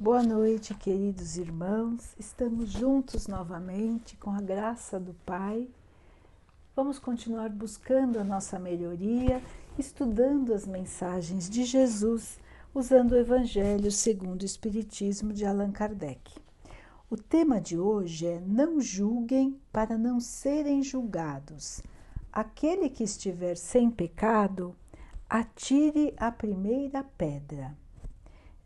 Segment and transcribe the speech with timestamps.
[0.00, 2.14] Boa noite, queridos irmãos.
[2.16, 5.68] Estamos juntos novamente com a graça do Pai.
[6.76, 9.42] Vamos continuar buscando a nossa melhoria,
[9.76, 12.38] estudando as mensagens de Jesus,
[12.72, 16.32] usando o Evangelho segundo o Espiritismo de Allan Kardec.
[17.10, 21.82] O tema de hoje é Não julguem para não serem julgados.
[22.32, 24.76] Aquele que estiver sem pecado,
[25.28, 27.76] atire a primeira pedra.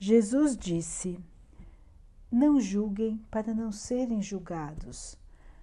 [0.05, 1.17] Jesus disse:
[2.29, 5.17] Não julguem para não serem julgados,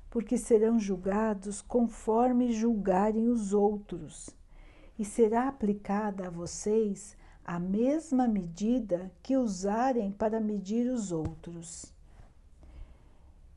[0.09, 4.29] porque serão julgados conforme julgarem os outros,
[4.97, 11.93] e será aplicada a vocês a mesma medida que usarem para medir os outros.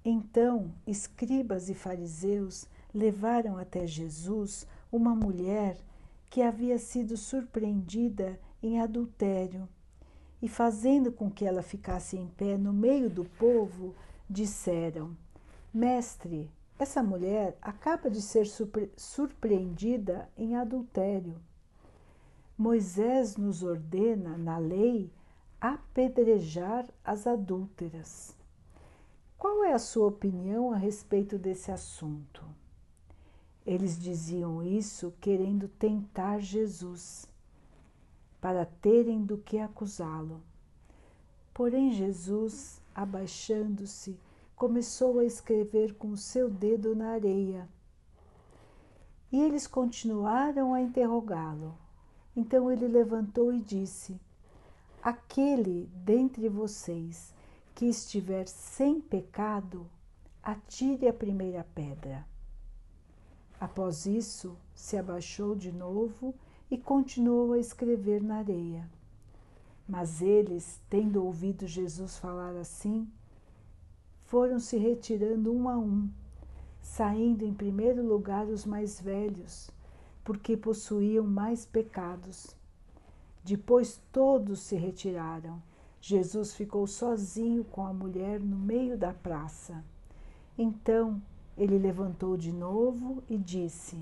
[0.04, 5.78] Então, escribas e fariseus levaram até Jesus uma mulher
[6.28, 9.68] que havia sido surpreendida em adultério
[10.42, 13.94] e fazendo com que ela ficasse em pé no meio do povo,
[14.28, 15.16] disseram:
[15.72, 18.46] Mestre, essa mulher acaba de ser
[18.96, 21.36] surpreendida em adultério.
[22.58, 25.10] Moisés nos ordena, na lei,
[25.60, 28.36] apedrejar as adúlteras.
[29.38, 32.44] Qual é a sua opinião a respeito desse assunto?
[33.64, 37.31] Eles diziam isso querendo tentar Jesus
[38.42, 40.42] para terem do que acusá-lo.
[41.54, 44.18] Porém, Jesus, abaixando-se,
[44.56, 47.68] começou a escrever com o seu dedo na areia.
[49.30, 51.78] E eles continuaram a interrogá-lo.
[52.34, 54.20] Então ele levantou e disse:
[55.00, 57.32] Aquele dentre vocês
[57.76, 59.86] que estiver sem pecado,
[60.42, 62.26] atire a primeira pedra.
[63.60, 66.34] Após isso, se abaixou de novo
[66.72, 68.88] e continuou a escrever na areia.
[69.86, 73.06] Mas eles, tendo ouvido Jesus falar assim,
[74.24, 76.08] foram se retirando um a um,
[76.80, 79.70] saindo em primeiro lugar os mais velhos,
[80.24, 82.56] porque possuíam mais pecados.
[83.44, 85.62] Depois todos se retiraram.
[86.00, 89.84] Jesus ficou sozinho com a mulher no meio da praça.
[90.56, 91.20] Então
[91.54, 93.98] ele levantou de novo e disse: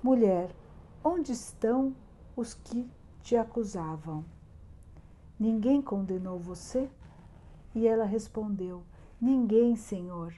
[0.00, 0.54] Mulher,
[1.02, 1.94] Onde estão
[2.36, 2.88] os que
[3.22, 4.24] te acusavam?
[5.38, 6.90] Ninguém condenou você?
[7.74, 8.82] E ela respondeu:
[9.20, 10.34] Ninguém, Senhor.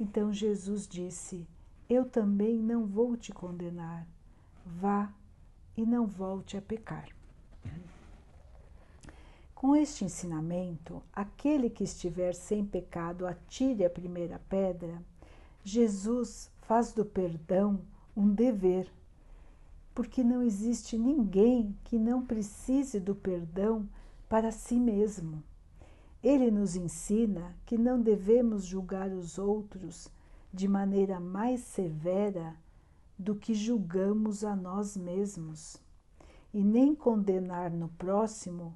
[0.00, 1.46] Então Jesus disse:
[1.88, 4.06] Eu também não vou te condenar.
[4.64, 5.12] Vá
[5.76, 7.08] e não volte a pecar.
[9.54, 15.00] Com este ensinamento, aquele que estiver sem pecado atire a primeira pedra.
[15.62, 17.80] Jesus faz do perdão
[18.16, 18.92] um dever
[19.94, 23.88] porque não existe ninguém que não precise do perdão
[24.28, 25.42] para si mesmo.
[26.22, 30.08] Ele nos ensina que não devemos julgar os outros
[30.52, 32.56] de maneira mais severa
[33.18, 35.76] do que julgamos a nós mesmos,
[36.52, 38.74] e nem condenar no próximo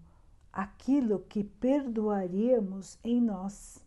[0.52, 3.82] aquilo que perdoaríamos em nós.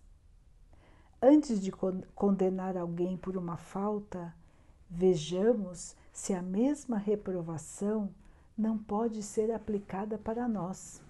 [1.22, 4.34] Antes de condenar alguém por uma falta,
[4.90, 8.10] vejamos se a mesma reprovação
[8.58, 11.02] não pode ser aplicada para nós.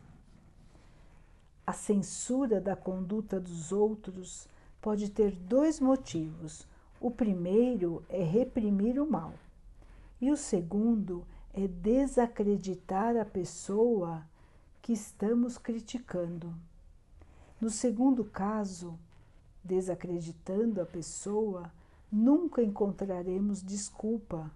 [1.66, 4.48] A censura da conduta dos outros
[4.82, 6.68] pode ter dois motivos.
[7.02, 9.34] O primeiro é reprimir o mal,
[10.20, 14.24] e o segundo é desacreditar a pessoa
[14.82, 16.54] que estamos criticando.
[17.60, 18.98] No segundo caso,
[19.64, 21.72] desacreditando a pessoa,
[22.12, 24.52] nunca encontraremos desculpa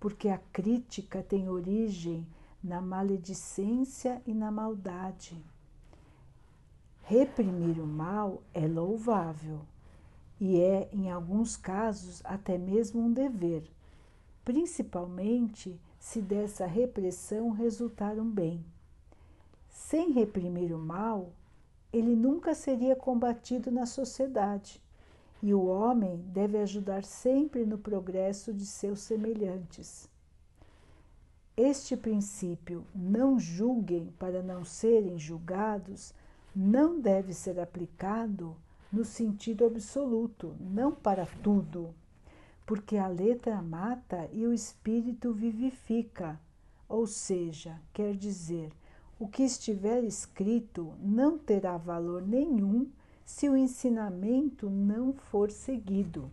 [0.00, 2.26] porque a crítica tem origem
[2.62, 5.36] na maledicência e na maldade.
[7.02, 9.60] Reprimir o mal é louvável
[10.40, 13.64] e é, em alguns casos, até mesmo um dever,
[14.44, 18.64] principalmente se dessa repressão resultar um bem.
[19.68, 21.32] Sem reprimir o mal,
[21.92, 24.80] ele nunca seria combatido na sociedade
[25.42, 30.08] e o homem deve ajudar sempre no progresso de seus semelhantes.
[31.56, 36.14] Este princípio, não julguem para não serem julgados,
[36.54, 38.56] não deve ser aplicado
[38.92, 41.94] no sentido absoluto, não para tudo,
[42.64, 46.40] porque a letra mata e o espírito vivifica,
[46.88, 48.72] ou seja, quer dizer,
[49.18, 52.88] o que estiver escrito não terá valor nenhum
[53.28, 56.30] se o ensinamento não for seguido.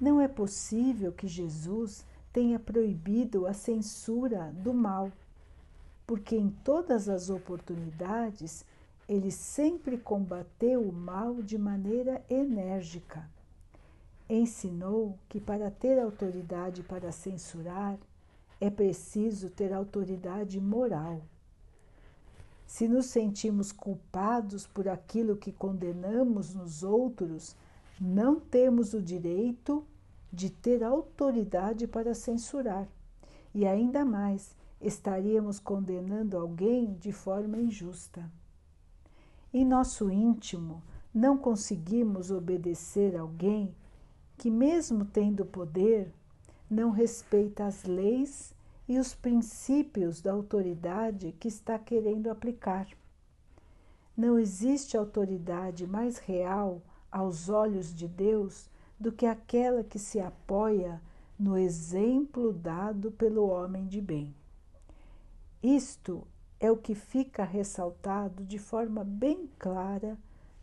[0.00, 5.12] Não é possível que Jesus tenha proibido a censura do mal.
[6.06, 8.64] porque em todas as oportunidades
[9.08, 13.26] ele sempre combateu o mal de maneira enérgica.
[14.28, 17.96] Ensinou que para ter autoridade para censurar
[18.60, 21.22] é preciso ter autoridade moral.
[22.74, 27.54] Se nos sentimos culpados por aquilo que condenamos nos outros,
[28.00, 29.86] não temos o direito
[30.32, 32.88] de ter autoridade para censurar.
[33.54, 38.28] E ainda mais, estaríamos condenando alguém de forma injusta.
[39.52, 40.82] Em nosso íntimo,
[41.14, 43.72] não conseguimos obedecer alguém
[44.36, 46.12] que, mesmo tendo poder,
[46.68, 48.52] não respeita as leis
[48.88, 52.86] e os princípios da autoridade que está querendo aplicar.
[54.16, 61.00] Não existe autoridade mais real aos olhos de Deus do que aquela que se apoia
[61.38, 64.34] no exemplo dado pelo homem de bem.
[65.62, 66.26] Isto
[66.60, 70.16] é o que fica ressaltado de forma bem clara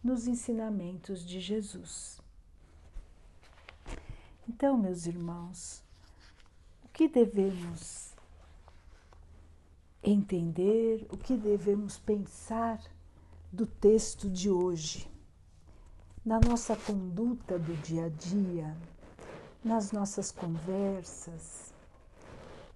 [0.03, 2.21] nos ensinamentos de Jesus.
[4.47, 5.83] Então, meus irmãos,
[6.83, 8.10] o que devemos
[10.03, 12.81] entender, o que devemos pensar
[13.51, 15.09] do texto de hoje,
[16.25, 18.75] na nossa conduta do dia a dia,
[19.63, 21.71] nas nossas conversas,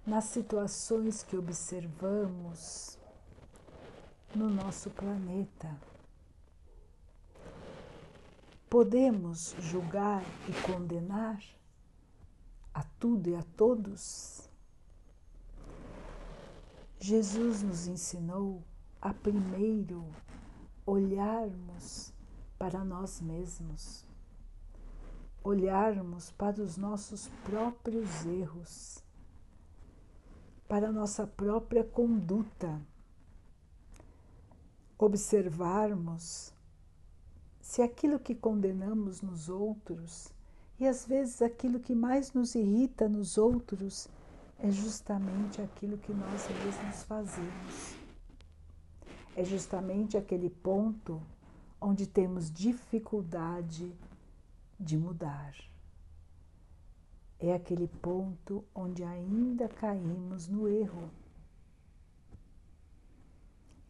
[0.06, 2.96] nas situações que observamos
[4.34, 5.74] no nosso planeta.
[8.68, 11.42] Podemos julgar e condenar
[12.74, 14.45] a tudo e a todos?
[16.98, 18.64] Jesus nos ensinou
[19.00, 20.06] a primeiro
[20.86, 22.12] olharmos
[22.58, 24.04] para nós mesmos,
[25.44, 29.04] olharmos para os nossos próprios erros,
[30.66, 32.80] para nossa própria conduta,
[34.98, 36.52] observarmos
[37.60, 40.32] se aquilo que condenamos nos outros
[40.80, 44.08] e às vezes aquilo que mais nos irrita nos outros
[44.58, 47.96] é justamente aquilo que nós mesmos fazemos.
[49.36, 51.22] É justamente aquele ponto
[51.80, 53.94] onde temos dificuldade
[54.80, 55.54] de mudar.
[57.38, 61.10] É aquele ponto onde ainda caímos no erro.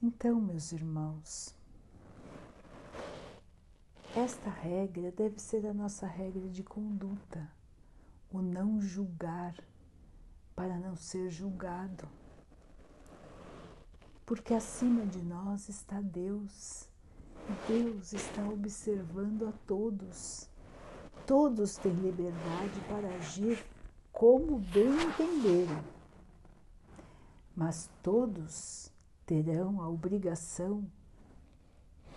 [0.02, 1.54] Então, meus irmãos,
[4.16, 7.50] esta regra deve ser a nossa regra de conduta,
[8.32, 9.54] o não julgar
[10.56, 12.08] para não ser julgado.
[14.24, 16.88] Porque acima de nós está Deus.
[17.68, 20.50] Deus está observando a todos.
[21.26, 23.64] Todos têm liberdade para agir
[24.10, 25.84] como bem entenderem.
[27.54, 28.90] Mas todos
[29.24, 30.84] terão a obrigação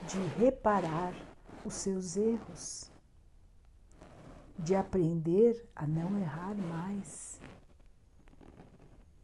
[0.07, 1.13] de reparar
[1.65, 2.89] os seus erros,
[4.57, 7.39] de aprender a não errar mais.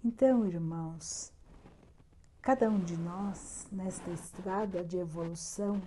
[0.08, 1.34] Então, irmãos,
[2.40, 5.82] cada um de nós nesta estrada de evolução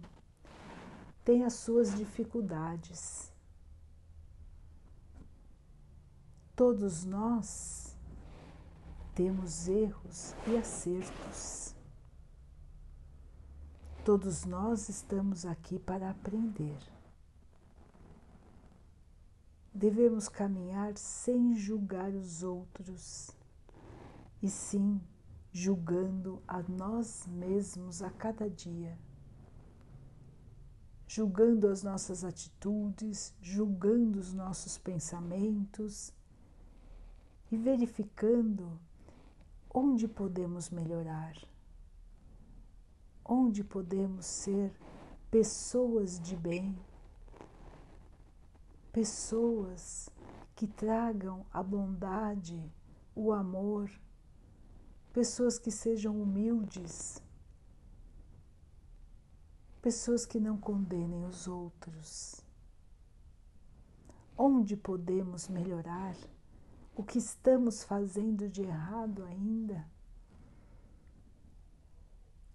[1.24, 3.32] tem as suas dificuldades.
[6.56, 7.96] Todos nós
[9.14, 11.76] temos erros e acertos.
[14.04, 16.76] Todos nós estamos aqui para aprender.
[19.72, 23.37] Devemos caminhar sem julgar os outros,
[24.42, 25.00] e sim
[25.52, 28.98] julgando a nós mesmos a cada dia.
[31.06, 36.12] Julgando as nossas atitudes, julgando os nossos pensamentos
[37.50, 38.78] e verificando
[39.72, 41.34] onde podemos melhorar
[43.28, 44.72] onde podemos ser
[45.30, 46.74] pessoas de bem,
[48.90, 50.08] pessoas
[50.56, 52.72] que tragam a bondade,
[53.14, 53.90] o amor,
[55.12, 57.22] pessoas que sejam humildes,
[59.80, 62.44] pessoas que não condenem os outros.
[64.36, 66.14] Onde podemos melhorar?
[66.94, 69.88] O que estamos fazendo de errado ainda?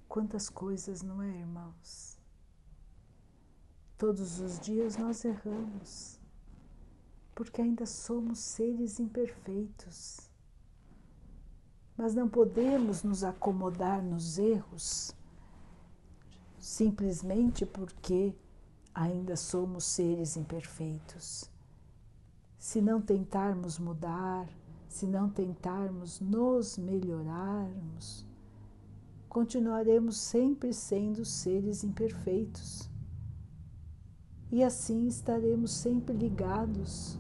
[0.07, 2.19] Quantas coisas, não é, irmãos?
[3.98, 6.19] Todos os dias nós erramos,
[7.33, 10.29] porque ainda somos seres imperfeitos.
[12.03, 15.15] Mas não podemos nos acomodar nos erros
[16.60, 18.36] simplesmente porque
[18.93, 21.50] ainda somos seres imperfeitos.
[22.57, 24.50] Se não tentarmos mudar,
[24.89, 28.25] se não tentarmos nos melhorarmos,
[29.29, 32.89] continuaremos sempre sendo seres imperfeitos.
[34.51, 37.17] E assim estaremos sempre ligados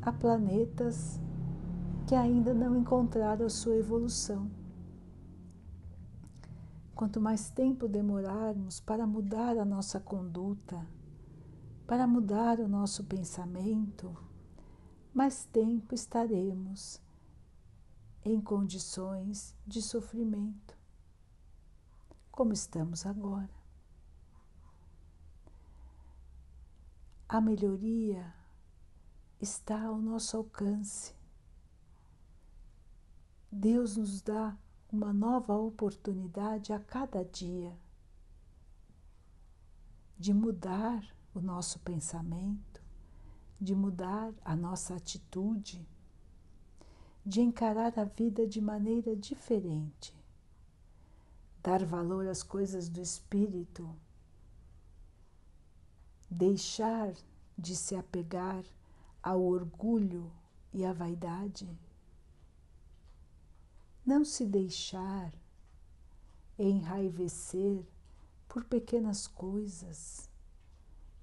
[0.00, 1.18] a planetas
[2.06, 4.50] que ainda não encontraram sua evolução.
[6.94, 10.86] Quanto mais tempo demorarmos para mudar a nossa conduta,
[11.86, 14.16] para mudar o nosso pensamento,
[15.12, 17.00] mais tempo estaremos
[18.24, 20.76] em condições de sofrimento,
[22.30, 23.50] como estamos agora.
[27.28, 28.32] A melhoria
[29.40, 31.14] está ao nosso alcance.
[33.56, 34.58] Deus nos dá
[34.90, 37.78] uma nova oportunidade a cada dia
[40.18, 42.82] de mudar o nosso pensamento,
[43.60, 45.86] de mudar a nossa atitude,
[47.24, 50.12] de encarar a vida de maneira diferente,
[51.62, 53.88] dar valor às coisas do espírito,
[56.28, 57.14] deixar
[57.56, 58.64] de se apegar
[59.22, 60.28] ao orgulho
[60.72, 61.68] e à vaidade,
[64.04, 65.32] não se deixar
[66.58, 67.84] enraivecer
[68.48, 70.28] por pequenas coisas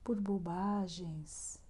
[0.03, 1.61] por bobagens.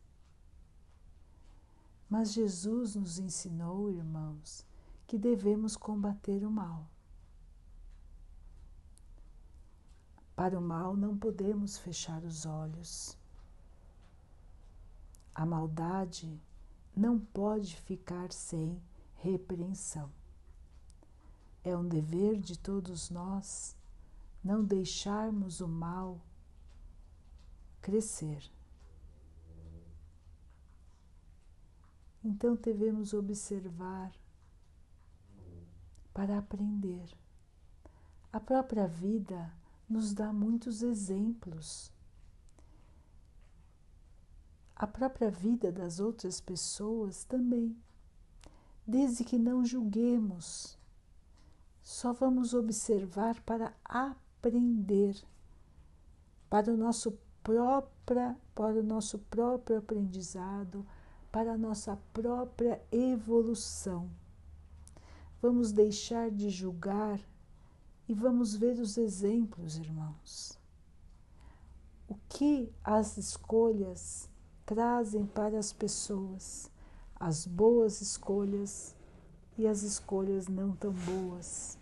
[2.10, 4.66] Mas Jesus nos ensinou, irmãos,
[5.08, 6.88] que devemos combater o mal.
[10.36, 13.18] Para o mal não podemos fechar os olhos.
[15.36, 16.42] A maldade
[16.96, 18.82] não pode ficar sem
[19.16, 20.10] repreensão.
[21.64, 23.76] É um dever de todos nós
[24.44, 26.20] não deixarmos o mal
[27.82, 28.52] crescer.
[32.24, 34.12] Então devemos observar
[36.14, 37.10] para aprender.
[38.32, 39.52] A própria vida
[39.90, 41.92] nos dá muitos exemplos.
[44.76, 47.76] A própria vida das outras pessoas também.
[48.86, 50.78] Desde que não julguemos,
[51.92, 55.14] só vamos observar para aprender,
[56.50, 60.88] para o nosso própria, para o nosso próprio aprendizado,
[61.34, 64.10] para a nossa própria evolução.
[65.42, 67.20] Vamos deixar de julgar
[68.08, 70.58] e vamos ver os exemplos, irmãos.
[72.08, 74.30] O que as escolhas
[74.66, 76.72] trazem para as pessoas,
[77.20, 78.96] as boas escolhas
[79.58, 81.81] e as escolhas não tão boas.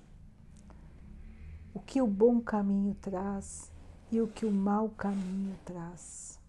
[1.74, 3.72] O que o bom caminho traz
[4.12, 6.40] e o que o mau caminho traz.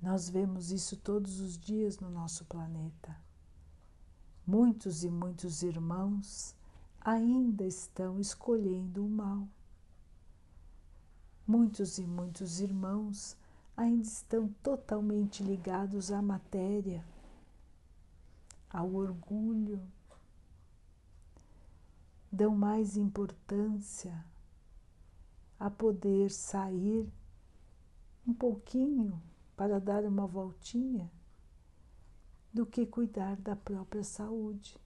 [0.00, 3.14] Nós vemos isso todos os dias no nosso planeta.
[4.46, 6.54] Muitos e muitos irmãos
[7.00, 9.46] ainda estão escolhendo o mal.
[11.46, 13.36] Muitos e muitos irmãos
[13.76, 17.04] ainda estão totalmente ligados à matéria,
[18.70, 19.82] ao orgulho,
[22.30, 24.24] dão mais importância
[25.58, 27.12] a poder sair
[28.26, 29.20] um pouquinho
[29.56, 31.10] para dar uma voltinha
[32.52, 34.78] do que cuidar da própria saúde.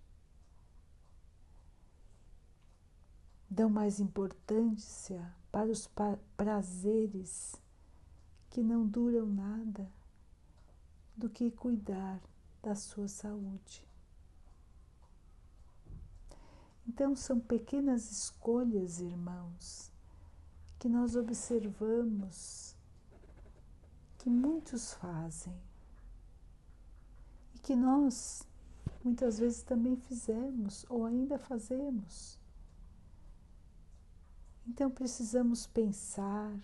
[3.48, 5.88] Dão mais importância para os
[6.36, 7.54] prazeres
[8.50, 9.90] que não duram nada
[11.16, 12.20] do que cuidar
[12.62, 13.86] da sua saúde.
[16.86, 19.92] Então, são pequenas escolhas, irmãos,
[20.78, 22.76] que nós observamos
[24.18, 25.54] que muitos fazem
[27.54, 28.48] e que nós
[29.04, 32.38] muitas vezes também fizemos ou ainda fazemos.
[34.66, 36.58] Então precisamos pensar,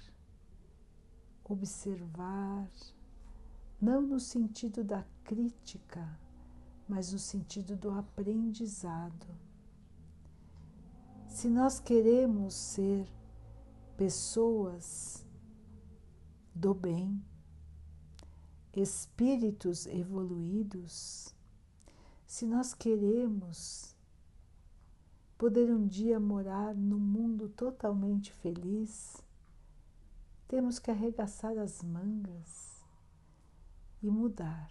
[1.44, 2.70] observar,
[3.78, 6.18] não no sentido da crítica,
[6.88, 9.26] mas no sentido do aprendizado.
[11.30, 13.08] Se nós queremos ser
[13.96, 15.24] pessoas
[16.54, 17.24] do bem,
[18.74, 21.32] espíritos evoluídos,
[22.26, 23.96] se nós queremos
[25.38, 29.16] poder um dia morar num mundo totalmente feliz,
[30.46, 32.84] temos que arregaçar as mangas
[34.02, 34.70] e mudar.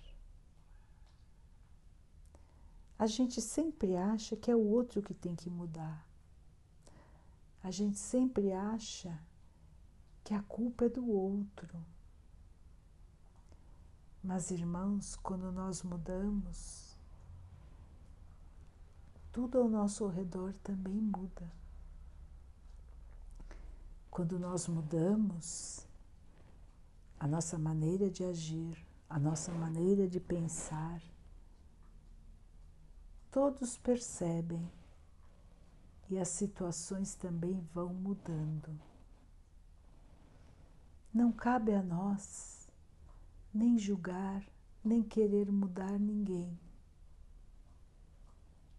[2.99, 6.08] A gente sempre acha que é o outro que tem que mudar.
[7.63, 9.19] A gente sempre acha
[10.23, 11.83] que a culpa é do outro.
[14.23, 16.97] Mas, irmãos, quando nós mudamos,
[19.31, 21.51] tudo ao nosso redor também muda.
[24.09, 25.87] Quando nós mudamos
[27.19, 31.01] a nossa maneira de agir, a nossa maneira de pensar,
[33.31, 34.69] todos percebem
[36.09, 38.79] e as situações também vão mudando.
[41.13, 42.67] Não cabe a nós
[43.53, 44.43] nem julgar,
[44.83, 46.57] nem querer mudar ninguém,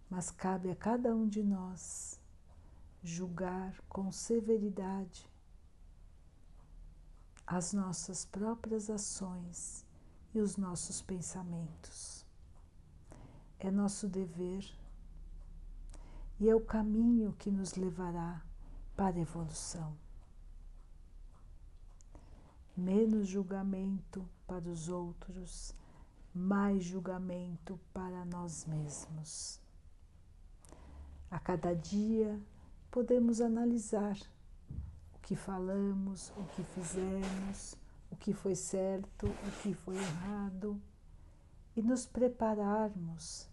[0.09, 2.21] mas cabe a cada um de nós
[3.03, 5.29] julgar com severidade
[7.47, 9.85] as nossas próprias ações
[10.35, 12.25] e os nossos pensamentos.
[13.59, 14.65] É nosso dever
[16.41, 18.43] e é o caminho que nos levará
[18.97, 19.95] para a evolução.
[22.75, 25.75] Menos julgamento para os outros,
[26.35, 29.61] mais julgamento para nós mesmos.
[31.31, 32.41] A cada dia
[32.91, 34.17] podemos analisar
[35.15, 37.77] o que falamos, o que fizemos,
[38.11, 40.81] o que foi certo, o que foi errado
[41.77, 43.47] e nos prepararmos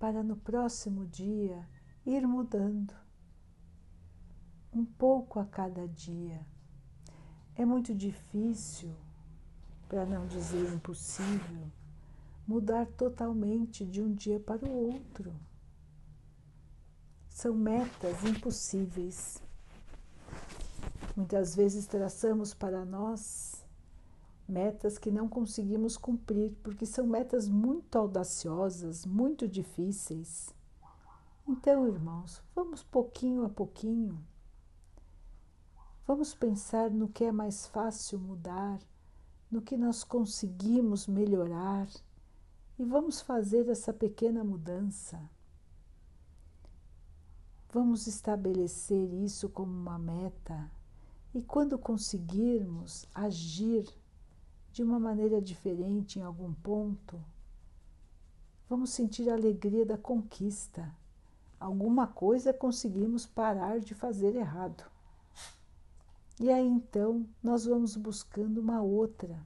[0.00, 1.68] para no próximo dia
[2.06, 2.94] ir mudando,
[4.72, 6.40] um pouco a cada dia.
[7.54, 8.96] É muito difícil,
[9.86, 11.70] para não dizer impossível,
[12.46, 15.34] mudar totalmente de um dia para o outro.
[17.28, 19.42] São metas impossíveis.
[21.14, 23.59] Muitas vezes traçamos para nós
[24.50, 30.54] metas que não conseguimos cumprir, porque são metas muito audaciosas, muito difíceis.
[31.48, 34.22] Então, irmãos, vamos pouquinho a pouquinho.
[36.06, 38.80] Vamos pensar no que é mais fácil mudar,
[39.50, 41.88] no que nós conseguimos melhorar
[42.78, 45.20] e vamos fazer essa pequena mudança.
[47.72, 50.70] Vamos estabelecer isso como uma meta
[51.32, 53.86] e, quando conseguirmos agir
[54.72, 57.20] de uma maneira diferente em algum ponto,
[58.68, 60.94] vamos sentir a alegria da conquista.
[61.58, 64.84] Alguma coisa conseguimos parar de fazer errado.
[66.38, 69.38] E aí então nós vamos buscando uma outra,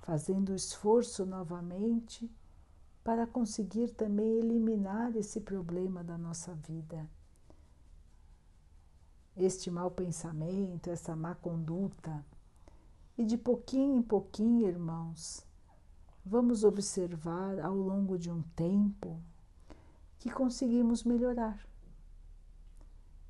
[0.00, 2.30] fazendo esforço novamente
[3.02, 7.08] para conseguir também eliminar esse problema da nossa vida.
[9.36, 12.22] Este mau pensamento, essa má conduta
[13.20, 15.46] e de pouquinho em pouquinho, irmãos,
[16.24, 19.22] vamos observar ao longo de um tempo
[20.18, 21.62] que conseguimos melhorar,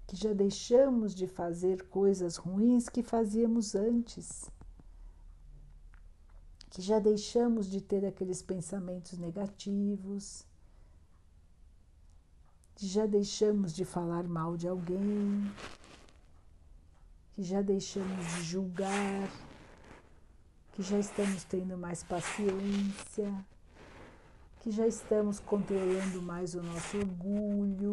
[0.07, 4.49] que já deixamos de fazer coisas ruins que fazíamos antes,
[6.71, 10.47] que já deixamos de ter aqueles pensamentos negativos,
[12.77, 15.53] que já deixamos de falar mal de alguém,
[17.35, 19.50] que já deixamos de julgar
[20.81, 23.45] que já estamos tendo mais paciência,
[24.61, 27.93] que já estamos controlando mais o nosso orgulho,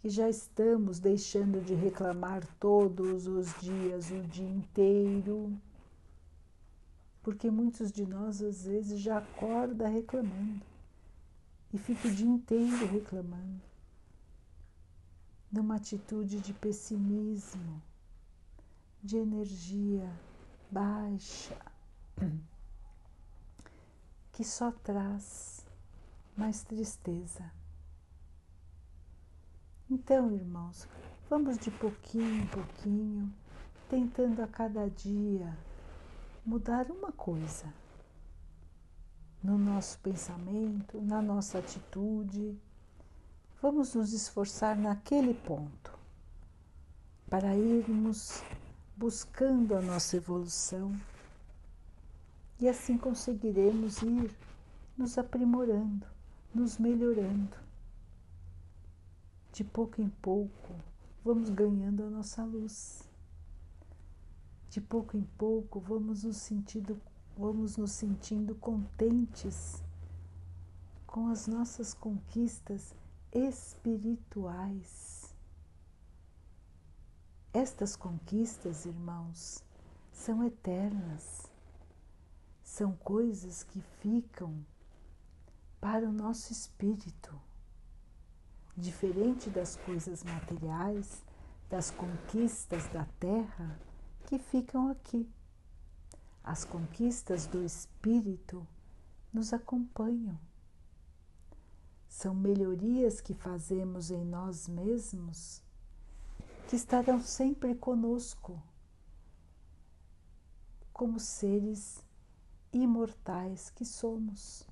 [0.00, 5.60] que já estamos deixando de reclamar todos os dias, o dia inteiro,
[7.20, 10.62] porque muitos de nós às vezes já acorda reclamando
[11.74, 13.60] e fica o dia inteiro reclamando,
[15.50, 17.82] numa atitude de pessimismo,
[19.02, 20.08] de energia
[20.76, 21.56] baixa,
[24.30, 25.64] que só traz
[26.36, 27.50] mais tristeza.
[29.90, 30.86] Então, irmãos,
[31.30, 33.32] vamos de pouquinho em pouquinho,
[33.88, 35.56] tentando a cada dia
[36.44, 37.72] mudar uma coisa
[39.42, 42.60] no nosso pensamento, na nossa atitude.
[43.62, 45.98] Vamos nos esforçar naquele ponto
[47.30, 48.42] para irmos
[48.96, 50.98] buscando a nossa evolução
[52.58, 54.34] e assim conseguiremos ir
[54.96, 56.06] nos aprimorando,
[56.54, 57.54] nos melhorando.
[59.52, 60.74] De pouco em pouco,
[61.22, 63.06] vamos ganhando a nossa luz.
[64.70, 66.98] De pouco em pouco, vamos nos sentindo,
[67.36, 69.82] vamos nos sentindo contentes
[71.06, 72.94] com as nossas conquistas
[73.32, 75.15] espirituais
[77.56, 79.64] estas conquistas, irmãos,
[80.12, 81.50] são eternas,
[82.62, 84.62] são coisas que ficam
[85.80, 87.34] para o nosso espírito,
[88.76, 91.24] diferente das coisas materiais,
[91.70, 93.80] das conquistas da terra
[94.26, 95.26] que ficam aqui.
[96.44, 98.66] As conquistas do espírito
[99.32, 100.38] nos acompanham.
[102.06, 105.64] São melhorias que fazemos em nós mesmos
[106.66, 108.60] que estarão sempre conosco,
[110.92, 112.02] como seres
[112.72, 114.66] imortais que somos.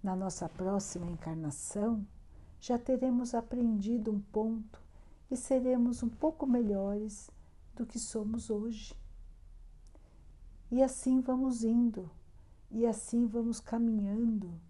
[0.00, 2.06] Na nossa próxima encarnação,
[2.60, 4.80] já teremos aprendido um ponto
[5.28, 7.28] e seremos um pouco melhores
[7.74, 8.94] do que somos hoje.
[10.70, 12.08] E assim vamos indo,
[12.70, 14.60] e assim vamos caminhando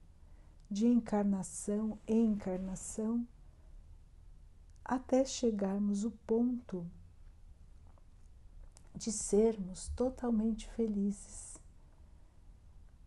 [0.70, 3.26] de encarnação em encarnação
[4.90, 6.84] até chegarmos o ponto
[8.92, 11.56] de sermos totalmente felizes,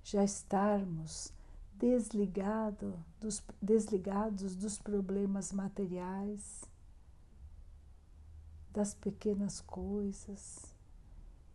[0.02, 1.34] já estarmos
[1.74, 6.64] desligado dos, desligados dos problemas materiais,
[8.72, 10.74] das pequenas coisas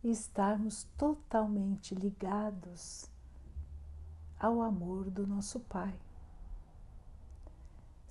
[0.03, 3.09] e estarmos totalmente ligados
[4.39, 5.99] ao amor do nosso Pai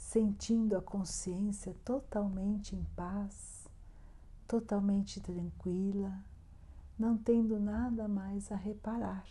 [0.08, 3.68] sentindo a consciência totalmente em paz,
[4.46, 6.24] totalmente tranquila,
[6.98, 9.26] não tendo nada mais a reparar.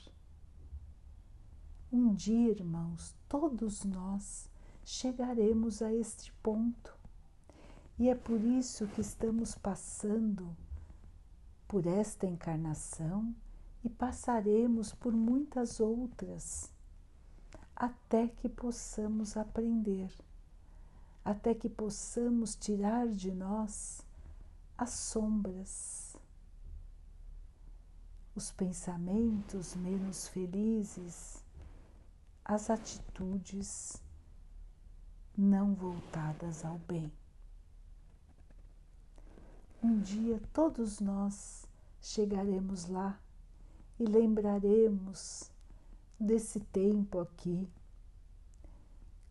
[1.92, 4.52] Um dia, irmãos, todos nós
[4.86, 6.96] chegaremos a este ponto.
[7.98, 10.56] E é por isso que estamos passando
[11.68, 13.36] por esta encarnação
[13.84, 16.72] e passaremos por muitas outras,
[17.76, 20.12] até que possamos aprender
[21.28, 24.02] até que possamos tirar de nós
[24.78, 26.16] as sombras,
[28.34, 31.44] os pensamentos menos felizes,
[32.46, 34.02] as atitudes
[35.38, 37.12] não voltadas ao bem.
[39.84, 41.68] Um dia todos nós
[42.00, 43.20] chegaremos lá
[44.00, 45.52] e lembraremos
[46.18, 47.68] desse tempo aqui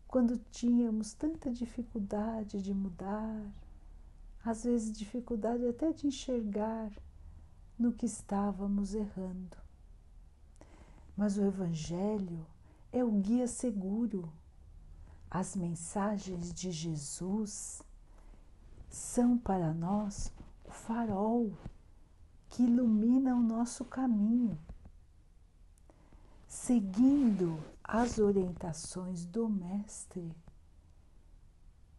[0.07, 3.51] quando tínhamos tanta dificuldade de mudar,
[4.43, 6.91] às vezes dificuldade até de enxergar
[7.77, 9.57] no que estávamos errando.
[11.15, 12.45] Mas o Evangelho
[12.91, 14.31] é o guia seguro.
[15.29, 17.81] As mensagens de Jesus
[18.89, 20.31] são para nós
[20.63, 21.51] o farol
[22.49, 24.57] que ilumina o nosso caminho.
[26.47, 30.33] Seguindo as orientações do Mestre,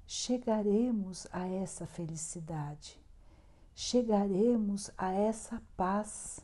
[0.07, 2.99] chegaremos a essa felicidade,
[3.75, 6.41] chegaremos a essa paz.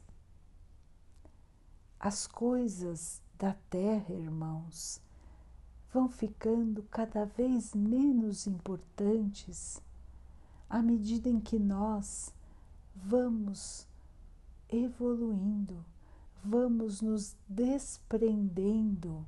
[1.98, 5.00] As coisas da terra, irmãos,
[5.90, 9.82] vão ficando cada vez menos importantes
[10.68, 12.34] à medida em que nós
[12.94, 13.86] vamos
[14.68, 15.84] evoluindo,
[16.44, 19.26] vamos nos desprendendo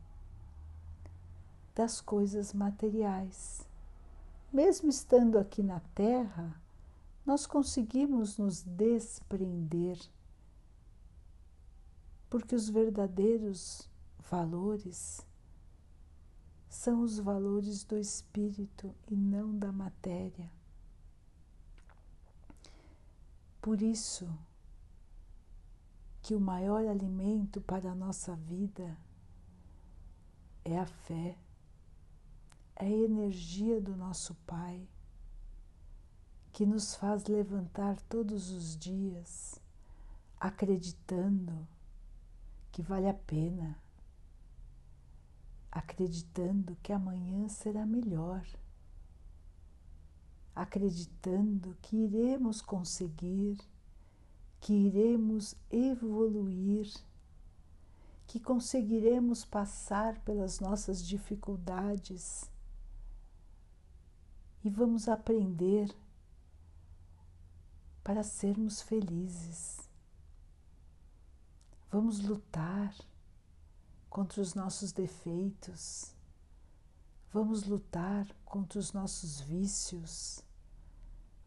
[1.74, 3.66] das coisas materiais.
[4.52, 6.60] Mesmo estando aqui na Terra,
[7.24, 9.98] nós conseguimos nos desprender,
[12.28, 13.88] porque os verdadeiros
[14.30, 15.26] valores
[16.68, 20.50] são os valores do espírito e não da matéria.
[23.60, 24.28] Por isso
[26.26, 28.98] que o maior alimento para a nossa vida
[30.64, 31.38] é a fé
[32.74, 34.88] é a energia do nosso Pai
[36.52, 39.62] que nos faz levantar todos os dias
[40.40, 41.64] acreditando
[42.72, 43.80] que vale a pena,
[45.70, 48.44] acreditando que amanhã será melhor,
[50.56, 53.60] acreditando que iremos conseguir,
[54.60, 56.92] que iremos evoluir,
[58.26, 62.50] que conseguiremos passar pelas nossas dificuldades
[64.64, 65.94] e vamos aprender
[68.02, 69.88] para sermos felizes.
[71.90, 72.94] Vamos lutar
[74.10, 76.12] contra os nossos defeitos,
[77.32, 80.42] vamos lutar contra os nossos vícios,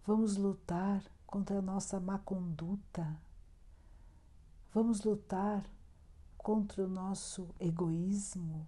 [0.05, 3.21] vamos lutar contra a nossa má conduta,
[4.73, 5.63] vamos lutar
[6.35, 8.67] contra o nosso egoísmo,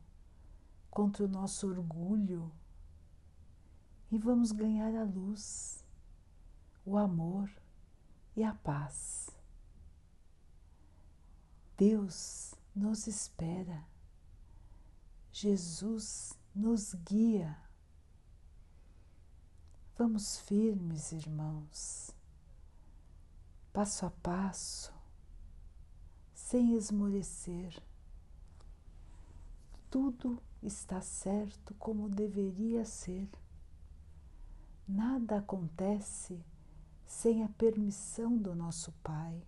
[0.91, 2.51] contra o nosso orgulho
[4.11, 5.83] e vamos ganhar a luz,
[6.85, 7.49] o amor
[8.35, 9.35] e a paz.
[11.75, 13.83] Deus nos espera,
[15.31, 17.57] Jesus nos guia.
[19.97, 22.15] Vamos firmes, irmãos,
[23.73, 24.93] passo a passo,
[26.33, 27.81] sem esmorecer.
[29.89, 33.29] Tudo está certo como deveria ser.
[34.87, 36.43] Nada acontece
[37.05, 39.41] sem a permissão do nosso Pai.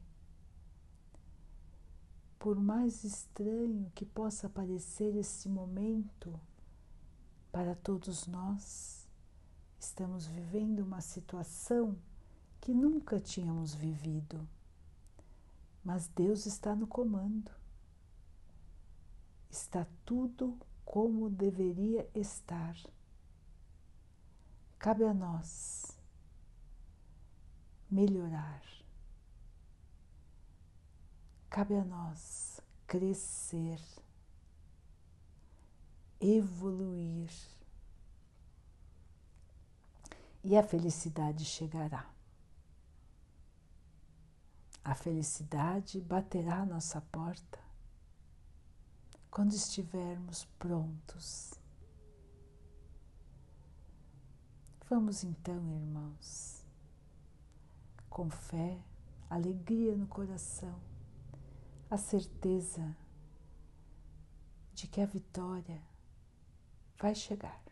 [2.40, 6.40] Por mais estranho que possa parecer esse momento,
[7.52, 9.08] para todos nós,
[9.80, 11.98] estamos vivendo uma situação
[12.64, 14.48] que nunca tínhamos vivido.
[15.84, 17.52] Mas Deus está no comando.
[19.52, 22.74] Está tudo como deveria estar.
[24.80, 26.00] Cabe a nós
[27.92, 28.64] melhorar.
[31.50, 33.82] Cabe a nós crescer,
[36.18, 37.30] evoluir.
[40.42, 42.13] E a felicidade chegará.
[44.84, 47.60] A felicidade baterá à nossa porta
[49.32, 51.54] quando estivermos prontos.
[54.90, 56.64] Vamos então, irmãos,
[58.10, 58.80] com fé,
[59.30, 60.80] alegria no coração,
[61.90, 62.96] a certeza
[64.74, 65.82] de que a vitória
[67.00, 67.64] vai chegar.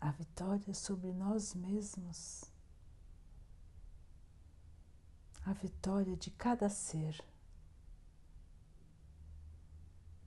[0.00, 2.44] A vitória sobre nós mesmos,
[5.48, 7.24] a vitória de cada ser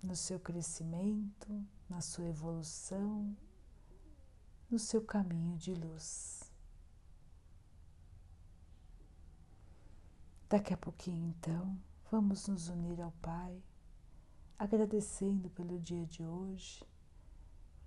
[0.02, 3.38] no seu crescimento, na sua evolução,
[4.68, 6.52] no seu caminho de luz.
[10.50, 11.80] Daqui a pouquinho, então,
[12.10, 13.62] vamos nos unir ao Pai,
[14.58, 16.84] agradecendo pelo dia de hoje,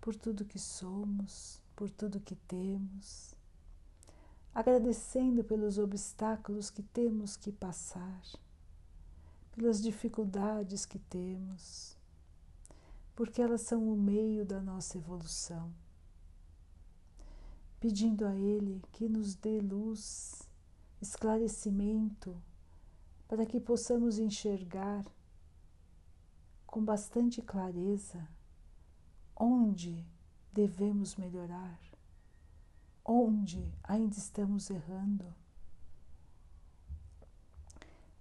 [0.01, 3.34] por tudo que somos, por tudo que temos,
[4.55, 8.23] agradecendo pelos obstáculos que temos que passar,
[9.53, 11.95] pelas dificuldades que temos
[13.15, 15.73] porque elas são o meio da nossa evolução.
[17.79, 20.49] Pedindo a Ele que nos dê luz,
[21.01, 22.37] esclarecimento,
[23.29, 25.05] para que possamos enxergar
[26.67, 28.27] com bastante clareza
[29.37, 30.05] onde
[30.53, 31.79] devemos melhorar,
[33.05, 35.35] onde ainda estamos errando,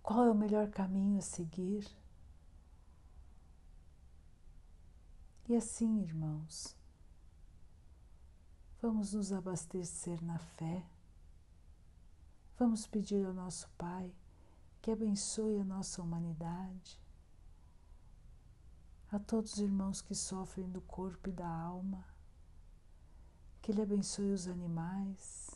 [0.02, 1.88] qual é o melhor caminho a seguir.
[5.48, 6.76] E assim, irmãos,
[8.82, 10.86] vamos nos abastecer na fé,
[12.58, 14.13] vamos pedir ao nosso Pai
[14.82, 17.00] que abençoe a nossa humanidade,
[19.10, 22.06] a todos os irmãos que sofrem do corpo e da alma,
[23.63, 25.49] que Ele abençoe os animais,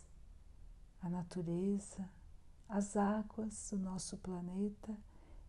[1.02, 2.10] a natureza,
[2.68, 4.98] as águas do nosso planeta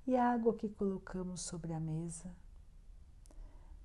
[0.04, 2.30] e a água que colocamos sobre a mesa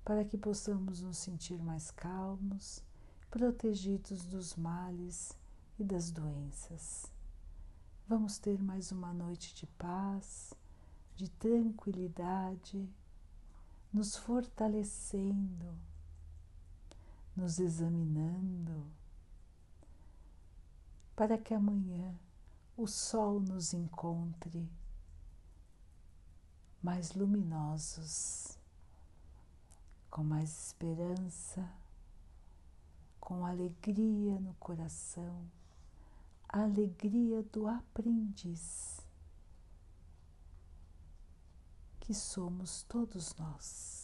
[0.04, 2.82] para que possamos nos sentir mais calmos,
[3.30, 5.38] protegidos dos males
[5.78, 7.10] e das doenças.
[8.06, 10.52] Vamos ter mais uma noite de paz,
[11.16, 12.86] de tranquilidade,
[13.90, 15.74] nos fortalecendo,
[17.36, 18.86] nos examinando,
[21.16, 22.14] para que amanhã
[22.76, 24.68] o sol nos encontre
[26.82, 28.58] mais luminosos
[30.14, 31.68] com mais esperança,
[33.18, 35.50] com alegria no coração,
[36.48, 39.00] a alegria do aprendiz,
[41.98, 44.03] que somos todos nós.